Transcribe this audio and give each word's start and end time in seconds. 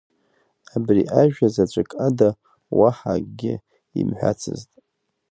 Абри 0.75 1.03
ажәа 1.21 1.47
заҵәык 1.53 1.91
ада 2.07 2.29
уаҳа 2.77 3.13
акгьы 3.15 3.53
имҳәацызт. 3.99 4.69